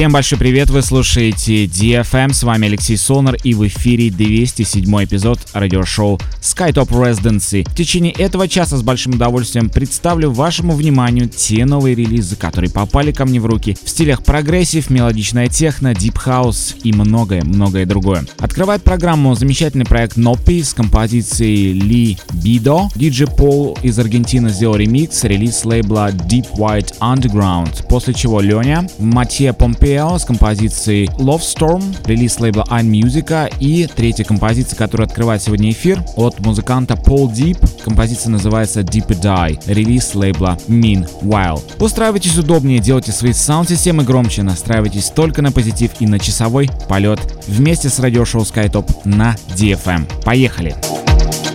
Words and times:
Всем 0.00 0.12
большой 0.12 0.38
привет, 0.38 0.70
вы 0.70 0.80
слушаете 0.80 1.66
DFM, 1.66 2.32
с 2.32 2.42
вами 2.42 2.68
Алексей 2.68 2.96
Сонар 2.96 3.36
и 3.44 3.52
в 3.52 3.66
эфире 3.66 4.08
207 4.08 5.04
эпизод 5.04 5.38
радиошоу 5.52 6.18
SkyTop 6.40 6.88
Residency. 6.88 7.68
В 7.68 7.74
течение 7.74 8.10
этого 8.12 8.48
часа 8.48 8.78
с 8.78 8.82
большим 8.82 9.12
удовольствием 9.12 9.68
представлю 9.68 10.30
вашему 10.30 10.72
вниманию 10.72 11.28
те 11.28 11.66
новые 11.66 11.94
релизы, 11.94 12.36
которые 12.36 12.70
попали 12.70 13.12
ко 13.12 13.26
мне 13.26 13.40
в 13.40 13.44
руки 13.44 13.76
в 13.84 13.90
стилях 13.90 14.24
progressive, 14.24 14.88
мелодичная 14.88 15.48
техно, 15.48 15.92
deep 15.92 16.16
house 16.24 16.80
и 16.82 16.94
многое-многое 16.94 17.84
другое. 17.84 18.24
Открывает 18.38 18.82
программу 18.82 19.34
замечательный 19.34 19.84
проект 19.84 20.16
Noppi 20.16 20.64
с 20.64 20.72
композицией 20.72 21.74
Libido. 21.74 22.88
Диджей 22.94 23.26
Пол 23.26 23.76
из 23.82 23.98
Аргентины 23.98 24.48
сделал 24.48 24.76
ремикс, 24.76 25.24
релиз 25.24 25.62
лейбла 25.66 26.10
Deep 26.10 26.46
White 26.56 26.94
Underground, 27.00 27.86
после 27.86 28.14
чего 28.14 28.40
Леня, 28.40 28.88
Матье 28.98 29.52
Помпео 29.52 29.89
Imperial 29.90 30.18
с 30.18 30.24
композицией 30.24 31.06
Love 31.18 31.40
Storm, 31.40 31.82
релиз 32.06 32.38
лейбла 32.40 32.64
iMusic 32.70 33.52
и 33.58 33.86
третья 33.86 34.24
композиция, 34.24 34.76
которая 34.76 35.06
открывает 35.08 35.42
сегодня 35.42 35.70
эфир 35.70 36.02
от 36.16 36.38
музыканта 36.40 36.94
Paul 36.94 37.32
Deep. 37.32 37.82
Композиция 37.82 38.30
называется 38.30 38.80
Deep 38.80 39.08
Die, 39.08 39.60
релиз 39.66 40.14
лейбла 40.14 40.58
Meanwhile. 40.68 41.60
Устраивайтесь 41.80 42.38
удобнее, 42.38 42.78
делайте 42.78 43.12
свои 43.12 43.32
саунд-системы 43.32 44.04
громче, 44.04 44.42
настраивайтесь 44.42 45.10
только 45.10 45.42
на 45.42 45.52
позитив 45.52 45.92
и 46.00 46.06
на 46.06 46.18
часовой 46.18 46.70
полет 46.88 47.20
вместе 47.46 47.88
с 47.88 47.98
радиошоу 47.98 48.42
SkyTop 48.42 48.90
на 49.04 49.36
DFM. 49.56 50.22
Поехали! 50.24 50.70
Поехали! 50.70 51.49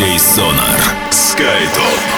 Алексей 0.00 0.18
Сонар. 0.18 0.80
Skydop. 1.10 2.09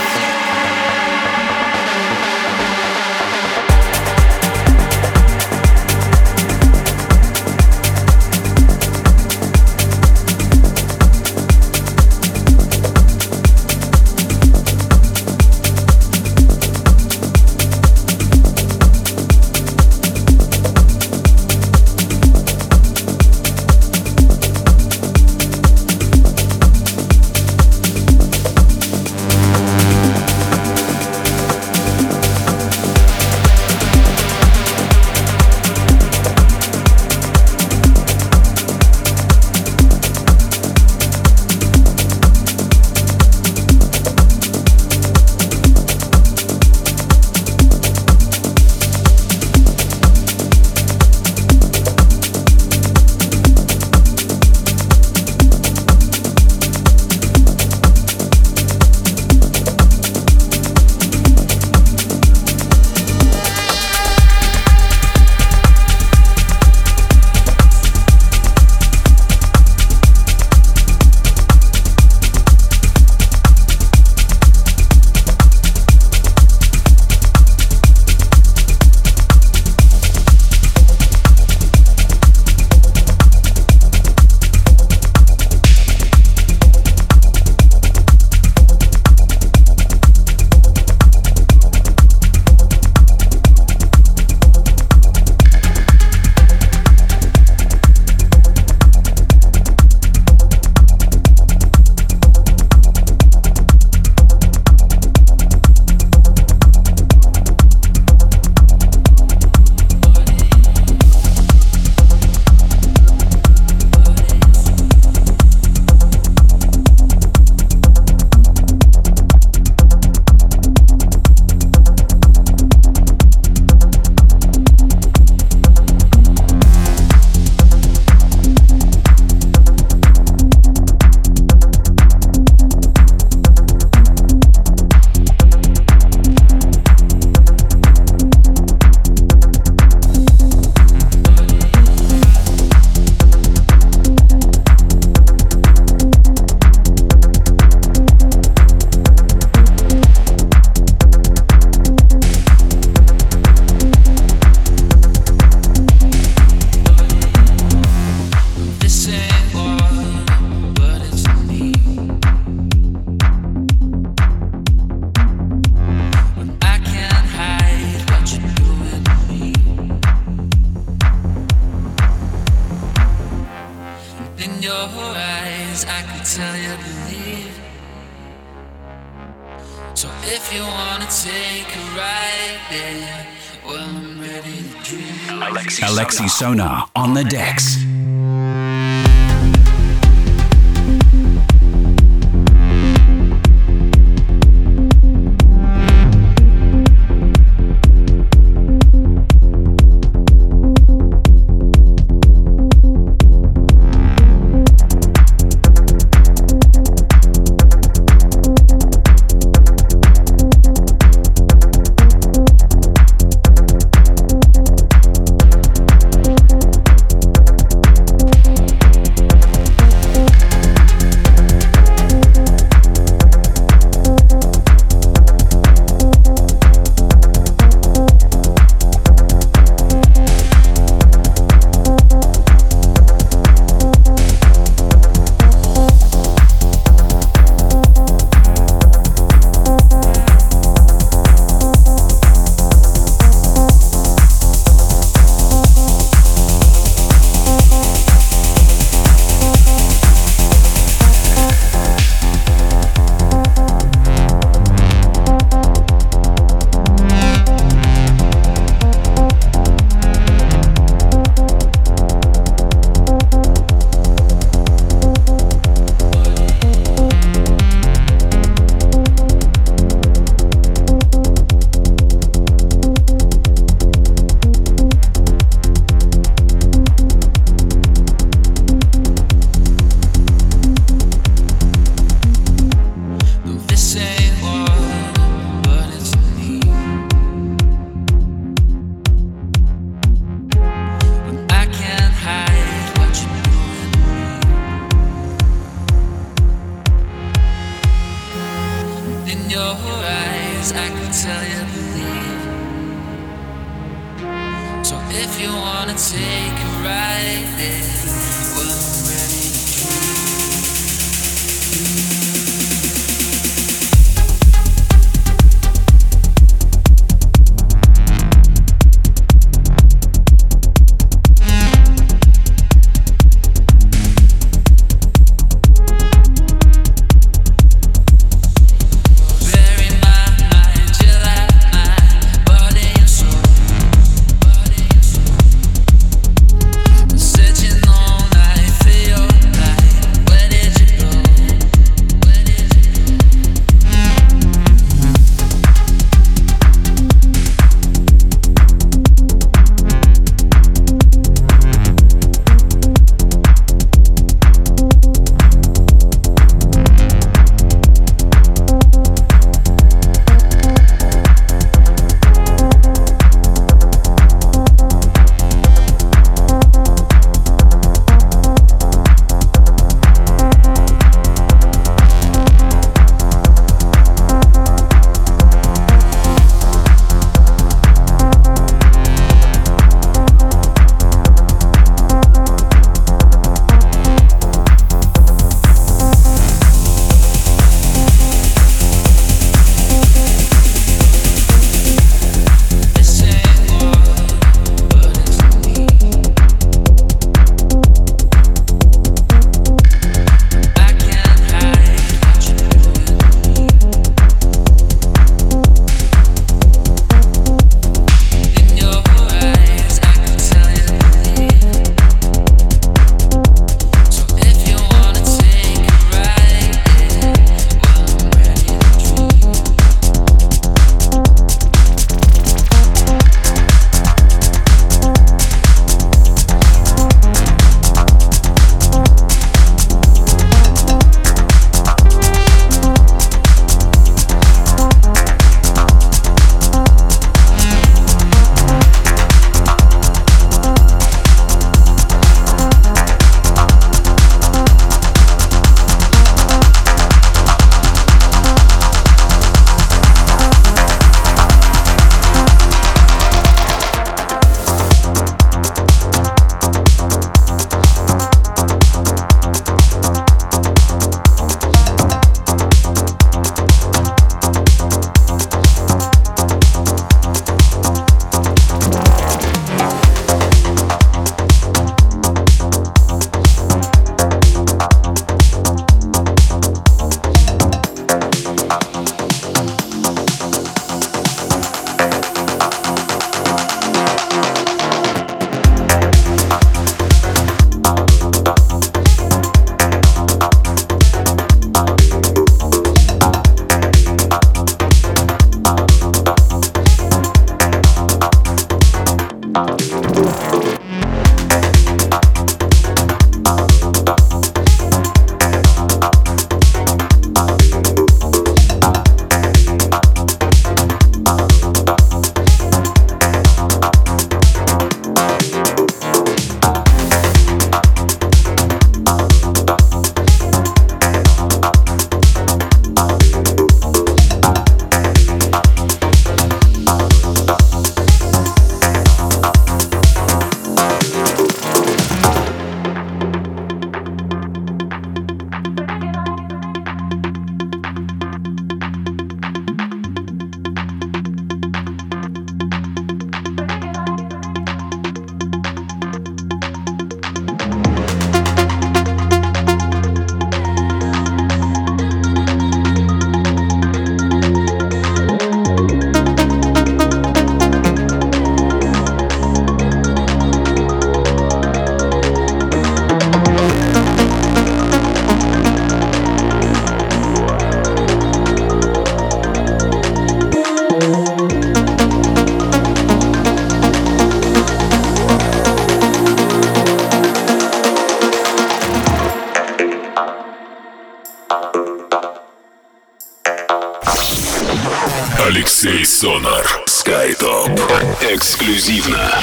Эксклюзивно 588.21 589.41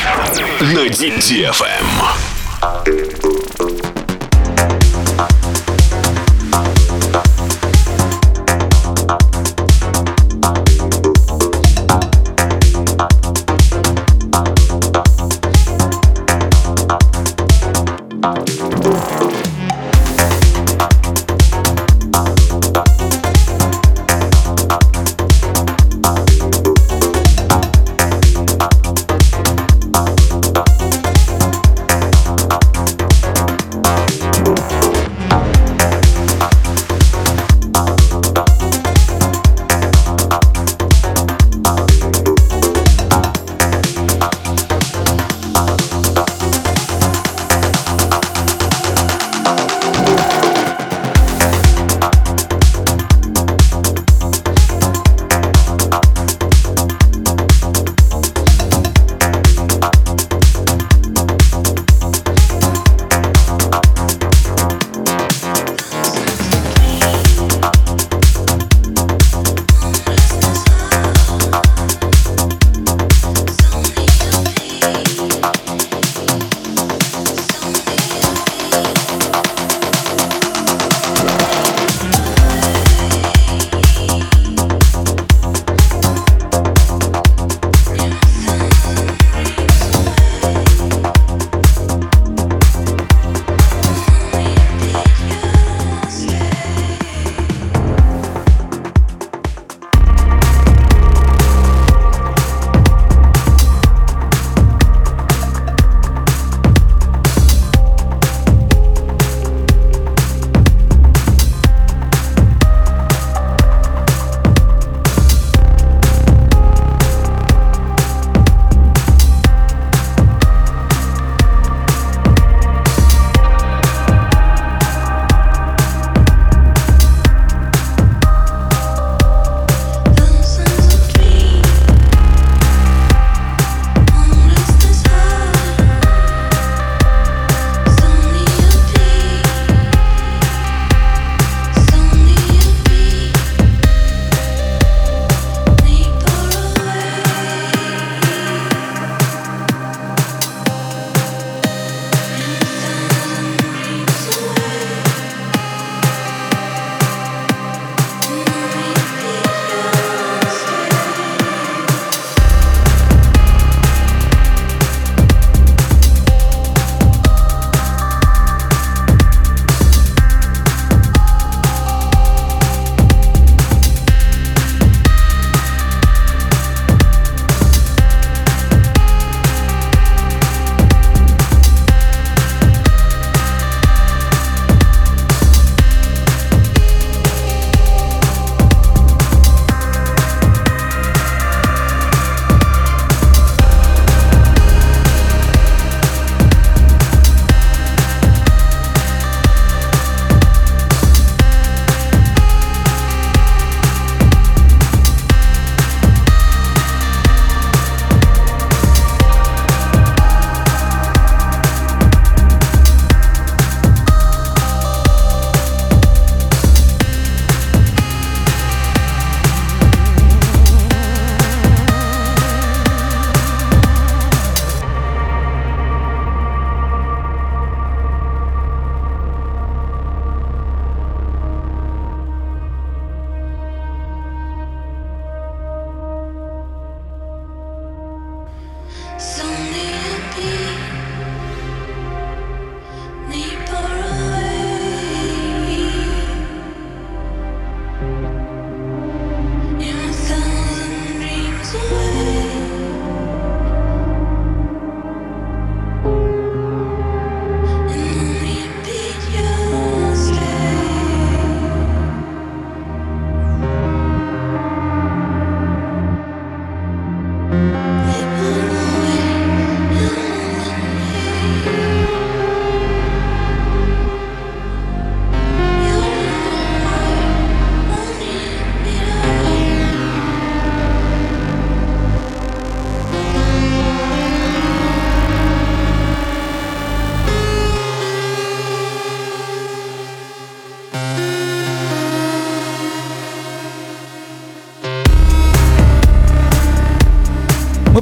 на 0.61 0.87
DFM. 0.87 2.38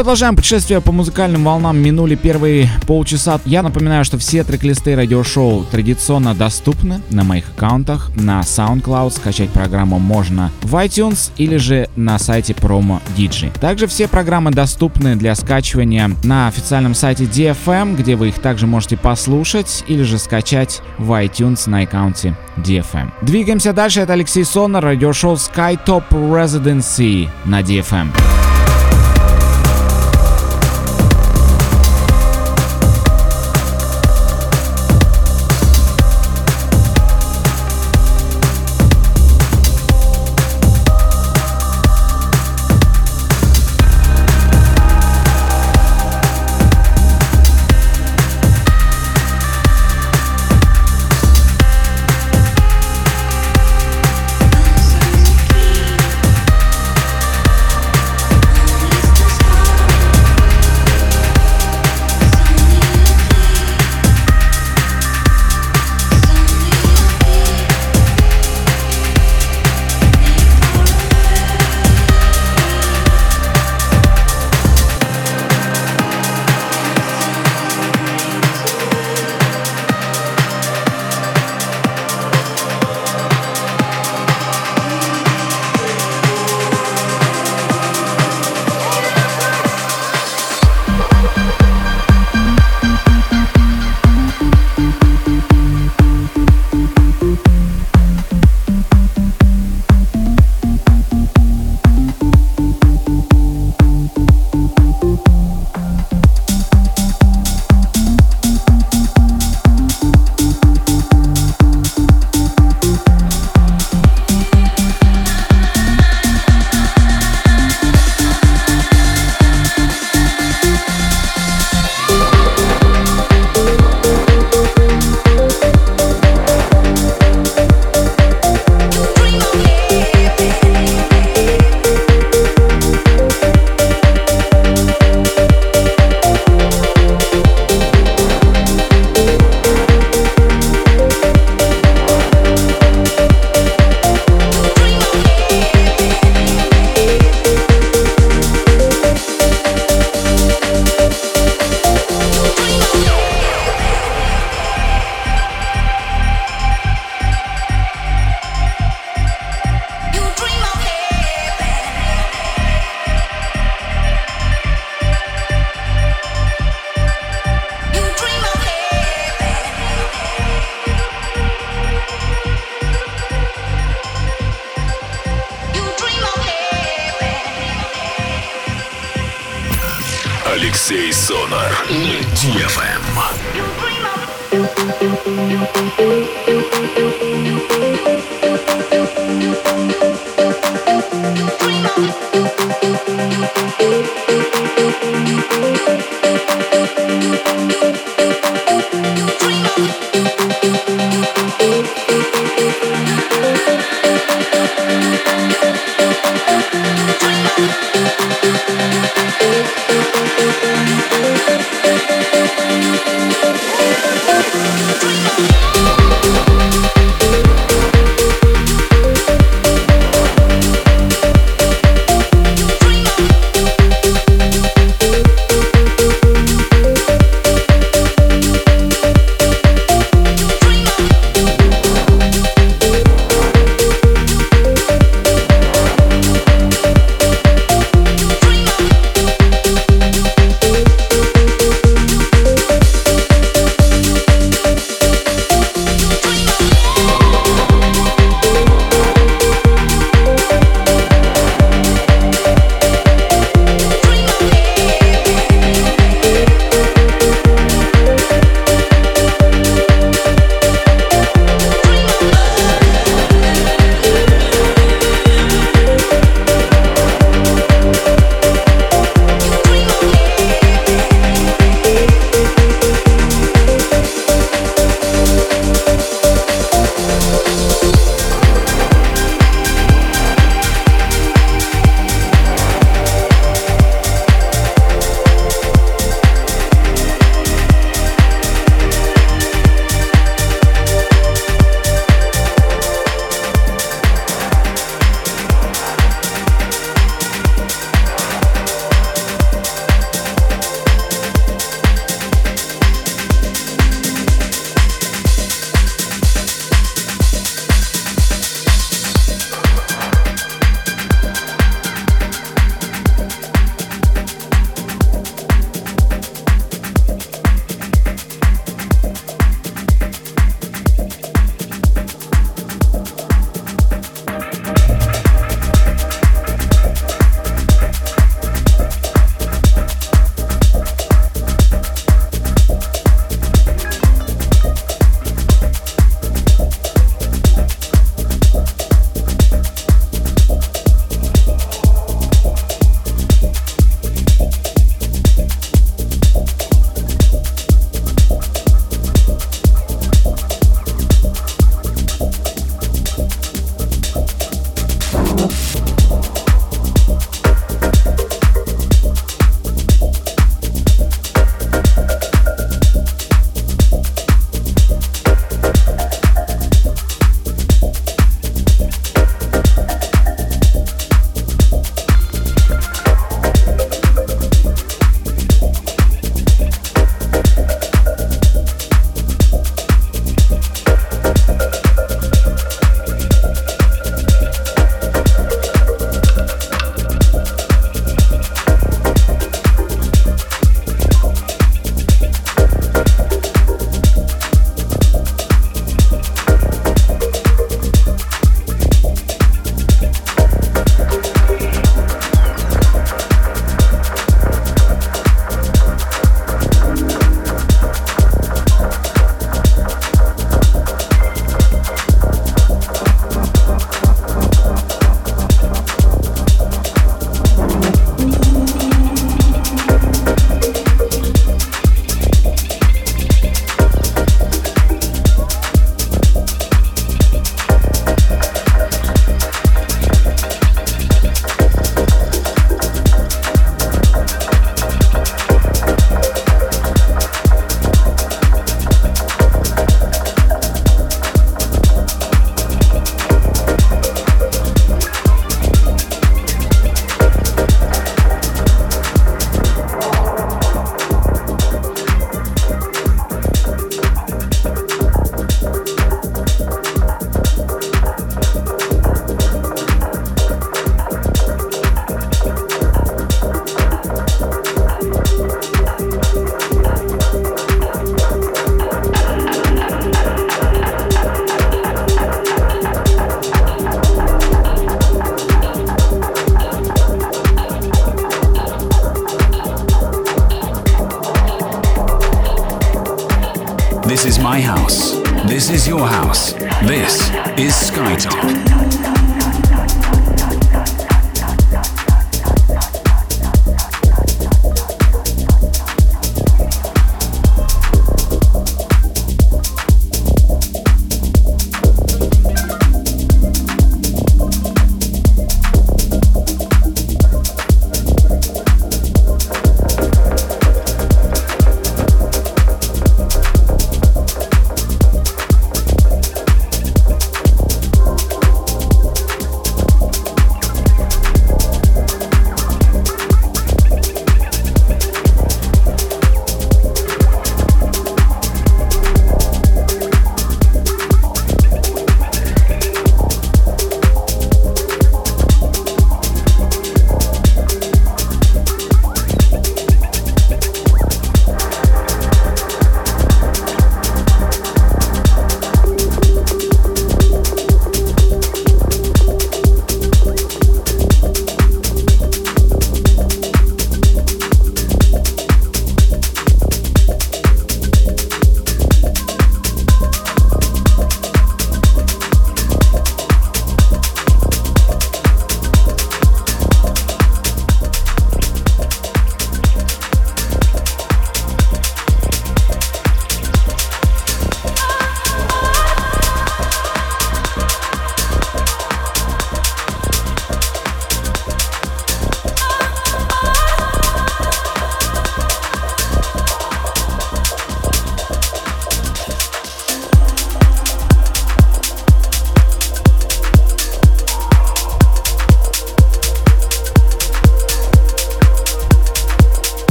Продолжаем 0.00 0.34
путешествие 0.34 0.80
по 0.80 0.92
музыкальным 0.92 1.44
волнам. 1.44 1.76
Минули 1.76 2.14
первые 2.14 2.70
полчаса. 2.86 3.38
Я 3.44 3.62
напоминаю, 3.62 4.02
что 4.06 4.16
все 4.16 4.42
трек-листы 4.44 4.96
радиошоу 4.96 5.66
традиционно 5.70 6.34
доступны 6.34 7.02
на 7.10 7.22
моих 7.22 7.50
аккаунтах. 7.50 8.10
На 8.16 8.40
SoundCloud 8.40 9.10
скачать 9.10 9.50
программу 9.50 9.98
можно 9.98 10.52
в 10.62 10.74
iTunes 10.76 11.32
или 11.36 11.58
же 11.58 11.90
на 11.96 12.18
сайте 12.18 12.54
Promo 12.54 13.02
DJ. 13.14 13.52
Также 13.60 13.86
все 13.88 14.08
программы 14.08 14.52
доступны 14.52 15.16
для 15.16 15.34
скачивания 15.34 16.10
на 16.24 16.48
официальном 16.48 16.94
сайте 16.94 17.24
DFM, 17.24 17.94
где 17.94 18.16
вы 18.16 18.28
их 18.28 18.38
также 18.38 18.66
можете 18.66 18.96
послушать 18.96 19.84
или 19.86 20.02
же 20.02 20.18
скачать 20.18 20.80
в 20.96 21.12
iTunes 21.12 21.68
на 21.68 21.80
аккаунте 21.80 22.34
DFM. 22.56 23.10
Двигаемся 23.20 23.74
дальше. 23.74 24.00
Это 24.00 24.14
Алексей 24.14 24.46
Сонар, 24.46 24.82
радиошоу 24.82 25.34
Skytop 25.34 26.08
Residency 26.08 27.28
на 27.44 27.60
DFM. 27.60 28.08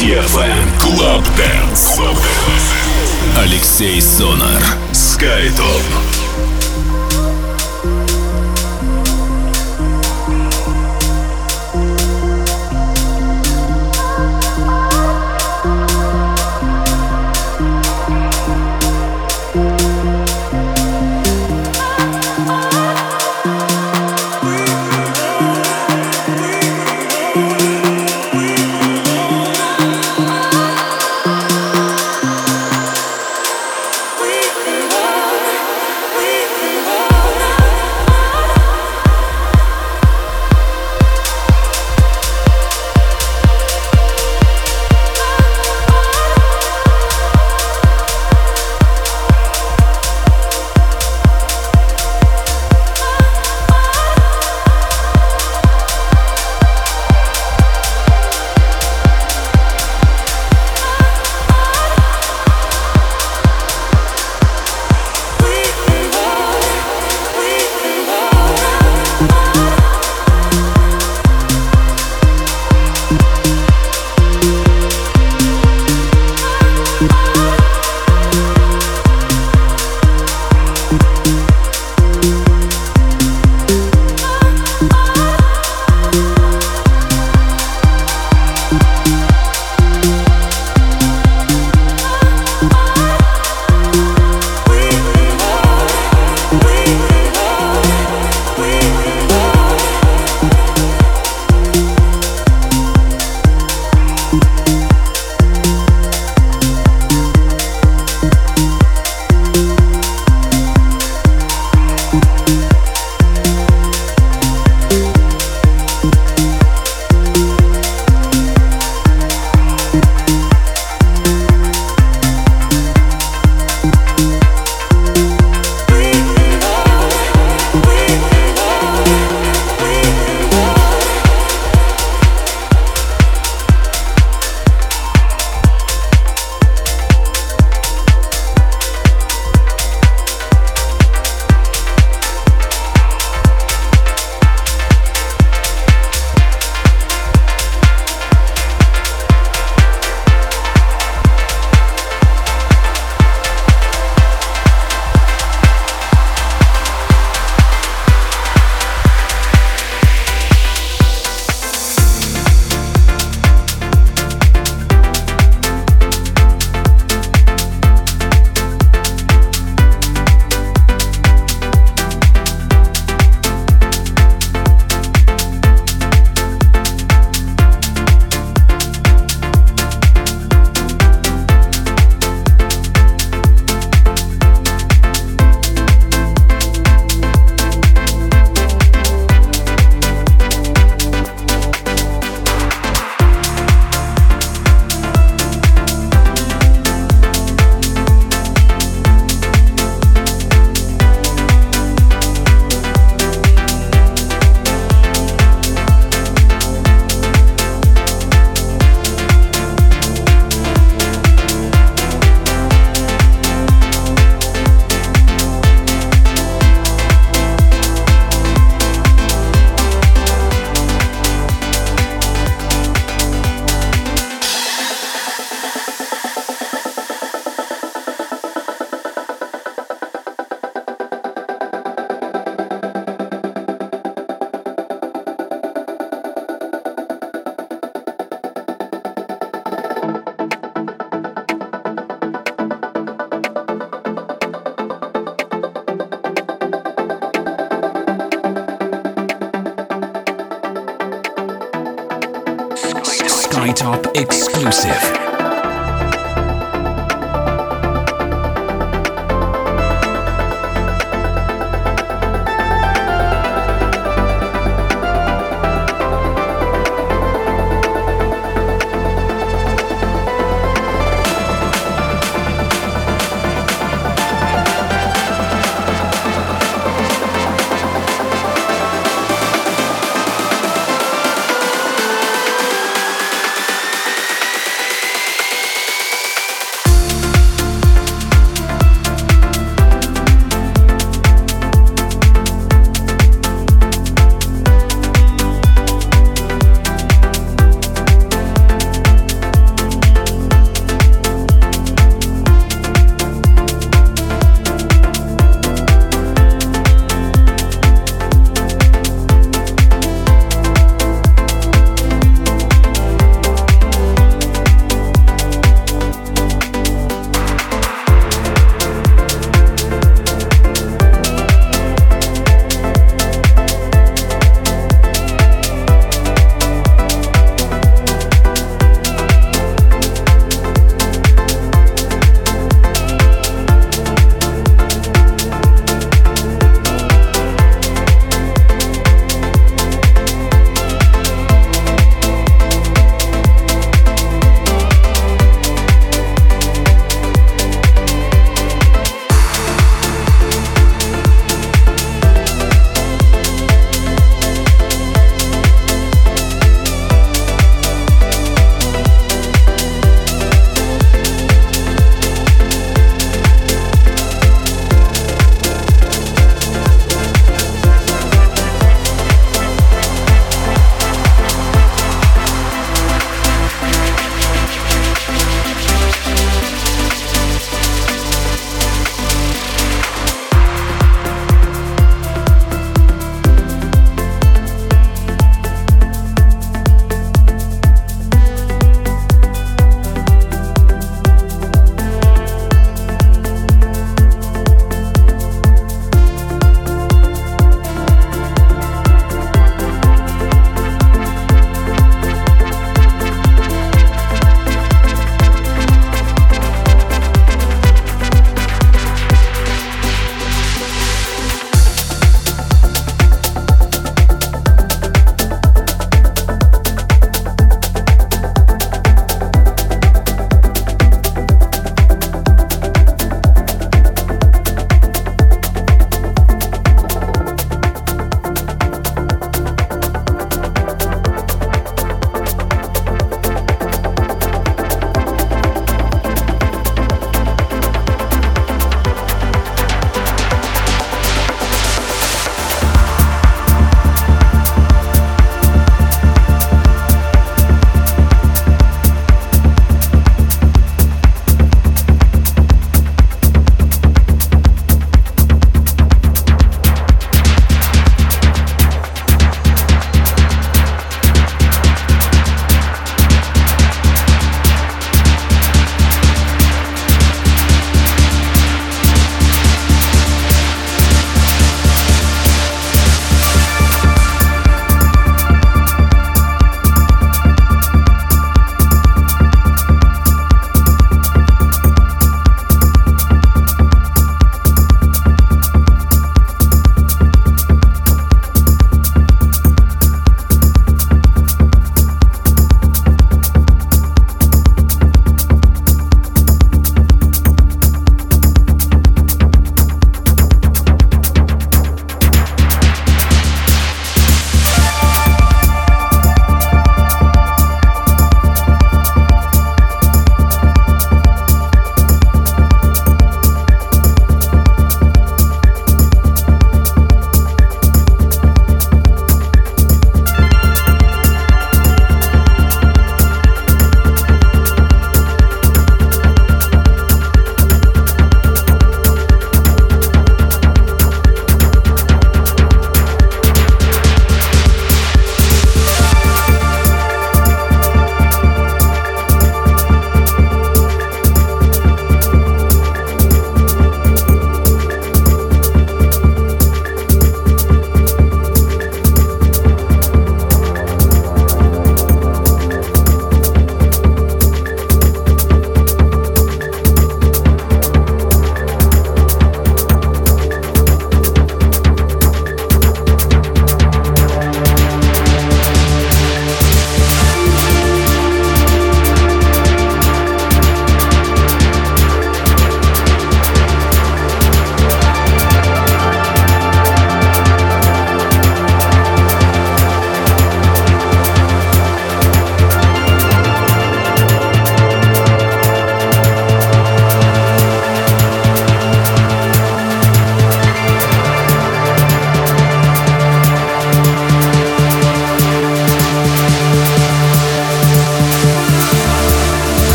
DFM 0.00 0.78
Club 0.80 1.24
Dance. 1.36 2.00
Алексей 3.38 4.02
Сонар. 4.02 4.62
Skydome. 4.92 6.23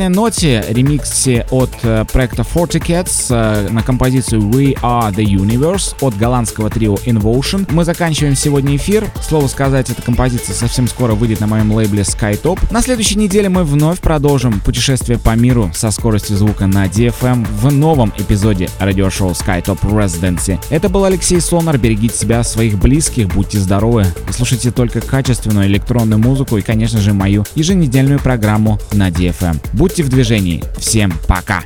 Yeah. 0.00 0.09
Ноте 0.20 0.62
ремиксе 0.68 1.46
от 1.50 1.70
э, 1.82 2.04
проекта 2.12 2.42
Forty 2.42 2.78
Cats 2.78 3.28
э, 3.30 3.70
на 3.70 3.82
композицию 3.82 4.42
We 4.42 4.74
Are 4.82 5.10
The 5.14 5.24
Universe 5.24 5.94
от 6.02 6.14
голландского 6.18 6.68
трио 6.68 6.96
Invotion 7.06 7.66
мы 7.72 7.86
заканчиваем 7.86 8.36
сегодня 8.36 8.76
эфир. 8.76 9.10
Слово 9.26 9.46
сказать, 9.48 9.88
эта 9.88 10.02
композиция 10.02 10.54
совсем 10.54 10.88
скоро 10.88 11.14
выйдет 11.14 11.40
на 11.40 11.46
моем 11.46 11.72
лейбле 11.72 12.02
Skytop. 12.02 12.60
На 12.70 12.82
следующей 12.82 13.16
неделе 13.16 13.48
мы 13.48 13.64
вновь 13.64 14.00
продолжим 14.00 14.60
путешествие 14.60 15.18
по 15.18 15.34
миру 15.34 15.70
со 15.74 15.90
скоростью 15.90 16.36
звука 16.36 16.66
на 16.66 16.84
DFM 16.84 17.46
в 17.58 17.72
новом 17.72 18.12
эпизоде 18.18 18.68
радиошоу 18.78 19.30
Skytop 19.30 19.80
Residency. 19.82 20.58
Это 20.68 20.90
был 20.90 21.04
Алексей 21.04 21.40
Сонар. 21.40 21.78
Берегите 21.78 22.14
себя, 22.14 22.44
своих 22.44 22.78
близких, 22.78 23.28
будьте 23.28 23.58
здоровы 23.58 24.04
слушайте 24.32 24.70
только 24.70 25.00
качественную 25.00 25.66
электронную 25.66 26.18
музыку 26.18 26.58
и, 26.58 26.62
конечно 26.62 27.00
же, 27.00 27.14
мою 27.14 27.44
еженедельную 27.54 28.20
программу 28.20 28.78
на 28.92 29.08
DFM. 29.08 29.30
FM. 29.30 29.58
Будьте 29.72 30.02
в 30.09 30.09
движении. 30.09 30.63
Всем 30.77 31.13
пока. 31.27 31.63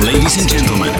Ladies 0.00 0.36
and 0.38 0.48
gentlemen, 0.48 0.92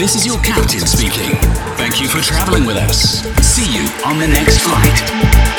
This 0.00 0.14
is 0.14 0.24
your 0.24 0.38
captain 0.38 0.86
speaking. 0.86 1.36
Thank 1.76 2.00
you 2.00 2.08
for 2.08 2.22
traveling 2.22 2.64
with 2.64 2.76
us. 2.76 3.22
See 3.44 3.70
you 3.70 3.86
on 4.06 4.18
the 4.18 4.28
next 4.28 4.60
flight. 4.60 5.53